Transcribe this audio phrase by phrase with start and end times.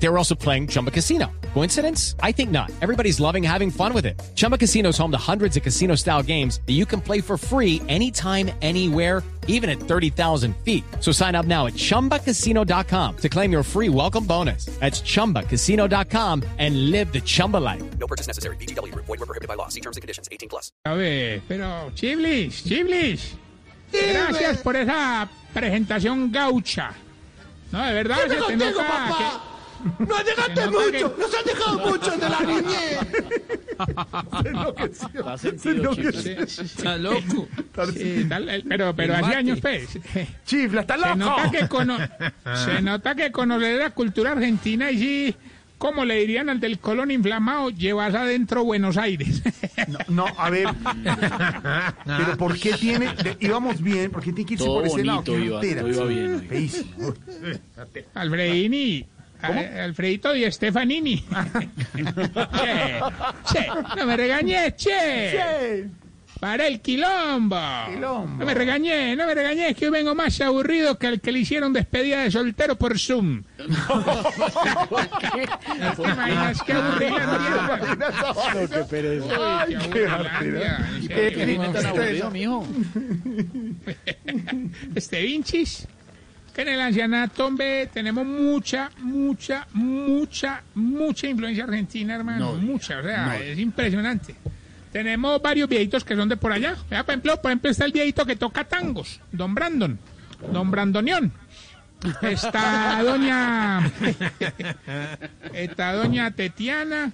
[0.00, 1.26] They were also playing Chumba Casino.
[1.54, 2.14] Coincidence?
[2.22, 2.70] I think not.
[2.80, 4.20] Everybody's loving having fun with it.
[4.36, 7.36] Chumba Casino is home to hundreds of casino style games that you can play for
[7.36, 10.84] free anytime, anywhere, even at 30,000 feet.
[11.00, 14.66] So sign up now at chumbacasino.com to claim your free welcome bonus.
[14.78, 17.82] That's chumbacasino.com and live the Chumba life.
[17.98, 18.56] No purchase necessary.
[18.56, 18.94] BGW.
[18.94, 19.68] Void were prohibited by law.
[19.68, 20.28] See terms and conditions.
[20.30, 20.70] 18 plus.
[20.86, 23.34] A ver, pero Chiblis, Chiblis.
[23.90, 26.92] Gracias por esa presentación gaucha.
[27.72, 29.18] No, de verdad, ¿Qué me se te contigo, nota papá?
[29.18, 29.57] que...
[29.98, 30.90] ¡Nos dejaste Se nota mucho!
[31.16, 32.98] que- ¡Nos han dejado mucho de la niñez!
[36.58, 37.48] Está loco.
[37.96, 39.98] Sí, tal- eh, pero pero hace años, pues.
[40.44, 41.98] ¡Chifla, está Se nota, que cono-
[42.64, 45.36] se nota que conocer la cultura argentina y sí,
[45.78, 49.42] como le dirían al del colon inflamado, llevas adentro Buenos Aires.
[49.86, 50.66] No, no, a ver.
[52.04, 53.14] Pero ¿por qué tiene.?
[53.14, 55.22] de- íbamos bien, ¿por qué tiene que irse Todo por ese lado?
[55.22, 55.80] bonito ¡Qué iba, jartera!
[55.82, 56.48] todo iba bien, oiga.
[56.48, 57.14] Feísimo.
[58.14, 59.06] Alfredini.
[59.42, 61.16] A- Alfredito y Stefanini.
[61.24, 61.28] che,
[63.52, 65.88] che, no me regañé, che.
[66.40, 67.58] Para el quilombo.
[67.90, 68.36] Quilombo.
[68.38, 71.32] No me regañé, no me regañé, es que hoy vengo más aburrido que el que
[71.32, 73.42] le hicieron despedida de soltero por Zoom.
[75.96, 79.62] ¿Te imaginas qué aburrida No, qué pereza.
[79.62, 80.88] Ay, qué jartera.
[81.00, 82.64] ¿Qué ¿Qué clima tan está aburrido, mijo?
[84.94, 85.88] Este Vinchis,
[86.62, 92.52] en el ancianato, hombre, tenemos mucha, mucha, mucha, mucha influencia argentina, hermano.
[92.52, 94.34] No, mucha, o sea, es impresionante.
[94.92, 96.76] Tenemos varios viejitos que son de por allá.
[96.88, 99.98] Por ejemplo, por ejemplo está el viejito que toca tangos, don Brandon,
[100.52, 101.32] don Brandonión.
[102.22, 103.90] Está doña,
[105.52, 107.12] está doña Tetiana,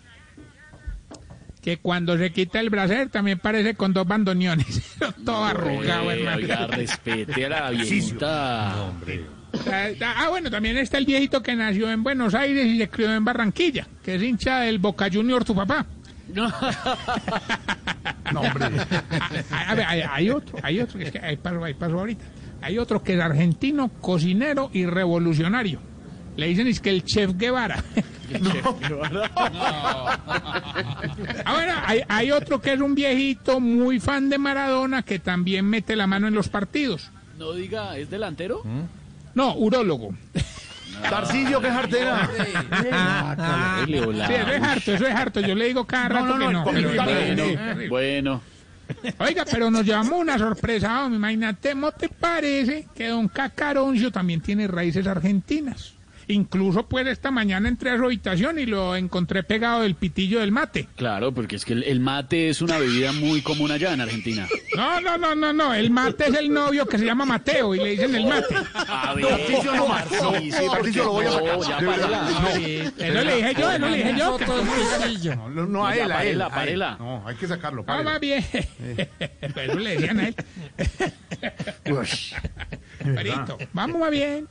[1.65, 4.83] que cuando se quita el bracer también parece con dos bandoneones.
[5.25, 6.37] Todo arrugado, Eh, hermano.
[6.37, 8.73] Oiga, respete a la viejita.
[8.75, 8.93] Ah,
[10.17, 13.25] Ah, bueno, también está el viejito que nació en Buenos Aires y se crió en
[13.25, 15.87] Barranquilla, que es hincha del Boca Junior, tu papá.
[16.35, 16.53] No.
[18.33, 18.67] No, hombre.
[19.51, 21.99] Ah, a ver, hay, hay otro, hay otro, que es que hay paso, hay paso
[21.99, 22.25] ahorita.
[22.63, 25.79] Hay otro que es argentino, cocinero y revolucionario.
[26.37, 27.83] Le dicen es que el chef Guevara.
[31.45, 35.67] Ah, bueno, hay, hay otro que es un viejito muy fan de Maradona que también
[35.67, 37.11] mete la mano en los partidos.
[37.39, 38.63] No diga, ¿es delantero?
[39.35, 40.15] No, urólogo.
[41.11, 42.31] Tarcillo, qué jartera.
[43.87, 44.27] Dele, hola.
[44.29, 45.41] Sí, eso es harto, eso es harto.
[45.41, 46.91] Yo le digo cada rato no, no, que no.
[46.95, 48.41] pero- pero- Bueno,
[49.19, 51.17] Oiga, pero nos llevamos una sorpresa, hombre.
[51.17, 55.95] Imagínate, ¿no te parece que don Cacaroncio también tiene raíces argentinas?
[56.29, 60.53] Incluso, pues, esta mañana entré a su habitación y lo encontré pegado del pitillo del
[60.53, 60.89] mate.
[60.97, 64.47] claro, porque es que el, el mate es una bebida muy común allá en Argentina.
[64.77, 65.75] No, no, no, no, no.
[65.75, 68.55] El mate es el novio que se llama Mateo y le dicen el mate.
[68.75, 70.11] A ver, Tarcillo no más.
[70.11, 71.61] No, sí, sí, Tarcillo lo voy a no, sacar.
[71.69, 72.29] ya De verdad.
[72.43, 72.91] párela.
[72.99, 74.37] Eso le dije yo, eso le dije yo.
[74.39, 76.43] que- No, no, no a Ya, él, a él.
[76.43, 76.79] a él.
[76.99, 77.85] No, hay que sacarlo.
[77.87, 78.45] No, va bien.
[79.41, 80.35] Eso le decían a él.
[81.91, 82.35] Ush.
[82.99, 84.49] Perito, vamos va bien.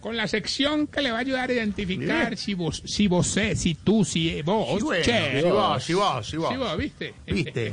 [0.00, 3.56] Con la sección que le va a ayudar a identificar si vos, si vos, sé,
[3.56, 5.40] si tú, si vos, Sí, bueno, che.
[5.42, 6.50] sí va, sí va.
[6.50, 7.14] Sí, vos, ¿viste?
[7.26, 7.72] ¿Viste?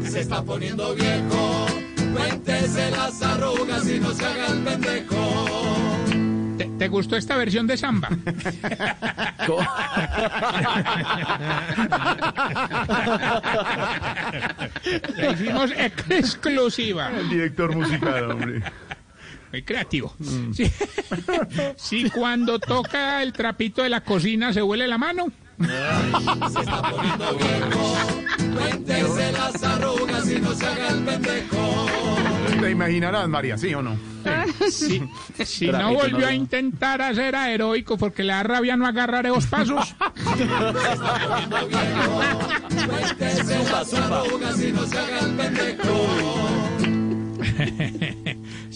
[0.10, 1.66] Se está poniendo viejo.
[2.14, 5.44] Cuéntese las arrugas y no se haga el pendejo.
[6.56, 8.08] ¿Te, te gustó esta versión de Samba?
[15.16, 17.10] La hicimos ex- exclusiva.
[17.18, 18.62] El director musical, hombre.
[19.64, 20.14] Creativo.
[20.52, 20.70] Sí.
[21.76, 25.26] Si cuando toca el trapito de la cocina se huele la mano.
[25.58, 27.96] Se está poniendo viejo.
[28.54, 31.86] Cuéntese las arrugas y no se haga el pendejo.
[32.60, 33.96] Te imaginarás, María, ¿sí o no?
[34.70, 35.02] Si,
[35.44, 39.24] si no volvió no, a intentar hacer a heroico porque le da rabia no agarrar
[39.26, 39.94] esos pasos.
[42.88, 46.56] Cuéntese las arrugas y no se haga el pendejo.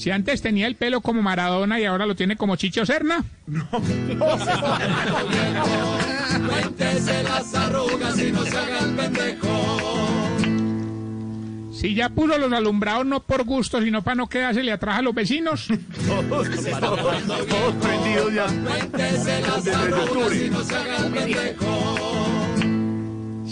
[0.00, 3.22] Si antes tenía el pelo como Maradona y ahora lo tiene como Chicho Serna.
[6.48, 9.76] Cuéntese las arrugas y no se haga el pendejo.
[11.70, 15.14] Si ya puso los alumbrados no por gusto, sino para no quedarse atrás a los
[15.14, 15.68] vecinos.
[16.08, 16.48] Todos
[17.82, 18.46] prendidos ya.
[18.46, 20.46] Cuéntese las Desde arrugas octubre.
[20.46, 22.39] y no se haga el pendejo.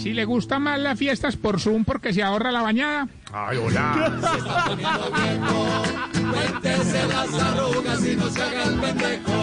[0.01, 3.09] Si le gusta más las fiestas por Zoom porque se ahorra la bañada.
[3.33, 4.13] Ay, hola.
[6.31, 9.33] Cuéntese las arrugas y no se haga el pendejo.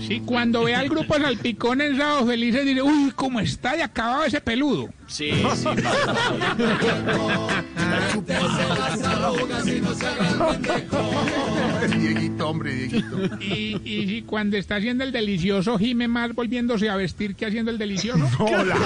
[0.00, 4.24] Sí, cuando vea al grupo Salpicón en Sábado Felices, diré, uy, cómo está de acabado
[4.24, 4.88] ese peludo.
[5.06, 5.68] Sí, sí.
[12.28, 13.16] Dieguito, hombre, Dieguito.
[13.40, 18.26] Y, cuando está haciendo el delicioso, gime más volviéndose a vestir que haciendo el delicioso.
[18.38, 18.76] Hola.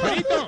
[0.00, 0.46] Juanito.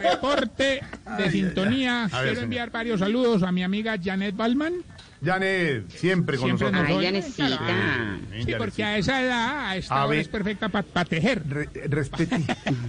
[0.00, 0.82] Reporte
[1.18, 2.08] de sintonía.
[2.10, 4.82] Quiero enviar varios saludos a mi amiga Janet Balman.
[5.24, 7.00] Janet, siempre con Siempre nosotros.
[7.00, 7.22] nos Ay.
[8.40, 10.18] Sí, Sí, porque a esa edad, a esta A hora ver.
[10.20, 12.42] es perfecta para tejer, Re- respete.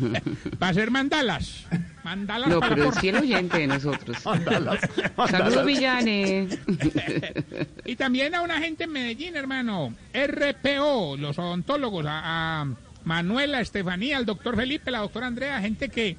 [0.59, 1.65] para hacer mandalas.
[2.03, 4.17] Mandalas No, para pero por- es fiel oyente de nosotros.
[5.29, 6.57] Saludos, Villanes.
[7.85, 9.93] Y también a una gente en Medellín, hermano.
[10.13, 12.67] RPO, los odontólogos, a, a
[13.03, 16.15] Manuela, Estefanía, al doctor Felipe, la doctora Andrea, gente que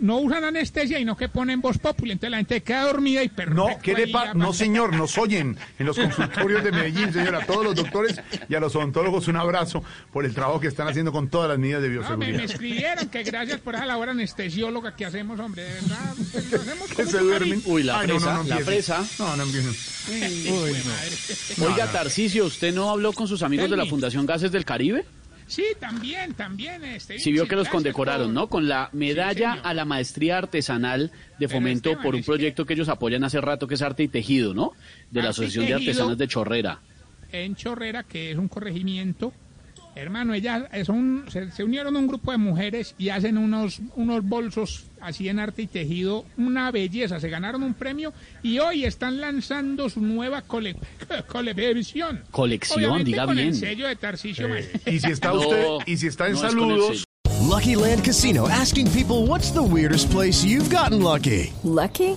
[0.00, 2.12] no usan anestesia y no que ponen voz popular.
[2.12, 3.68] Entonces la gente queda dormida y perfecto.
[3.68, 7.34] No, ¿qué le ya No, señor, nos oyen en los consultorios de Medellín, señor.
[7.34, 10.88] A todos los doctores y a los odontólogos un abrazo por el trabajo que están
[10.88, 12.44] haciendo con todas las medidas de No, me, me bioseguridad.
[12.44, 15.62] escribieron que gracias por esa labor anestesióloga que hacemos, hombre.
[15.64, 16.14] De verdad,
[16.52, 17.62] lo hacemos Que se duermen.
[17.66, 19.04] Uy, la Ay, no, no, fresa, no la.
[19.18, 19.74] No, no empiecen.
[21.64, 23.90] Oiga, Tarcicio, ¿usted no habló con sus amigos de la me.
[23.90, 25.04] Fundación Gases del Caribe?
[25.48, 26.84] Sí, también, también.
[26.84, 28.46] Este, Sí vio que los condecoraron, por- ¿no?
[28.48, 32.74] Con la medalla a la maestría artesanal de fomento Esteban, por un que- proyecto que
[32.74, 34.72] ellos apoyan hace rato, que es Arte y Tejido, ¿no?
[35.10, 35.90] De la Asociación de Tejido.
[35.90, 36.80] Artesanas de Chorrera.
[37.32, 39.32] en Chorrera, que es un corregimiento.
[39.98, 44.22] Hermano, ellas son, se, se unieron a un grupo de mujeres y hacen unos, unos
[44.24, 47.18] bolsos así en arte y tejido, una belleza.
[47.18, 48.12] Se ganaron un premio
[48.42, 50.76] y hoy están lanzando su nueva cole,
[51.26, 52.22] colección.
[52.30, 53.48] Colección, Obviamente diga con bien.
[53.48, 53.98] el sello de.
[53.98, 57.04] Eh, y si está No, usted, y si está en no saludos.
[57.48, 61.52] Lucky Land Casino asking people what's the weirdest place you've gotten lucky?
[61.64, 62.16] Lucky?